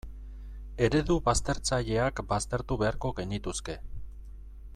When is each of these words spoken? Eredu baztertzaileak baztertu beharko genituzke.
Eredu 0.87 1.17
baztertzaileak 1.27 2.23
baztertu 2.33 2.79
beharko 2.85 3.13
genituzke. 3.21 3.81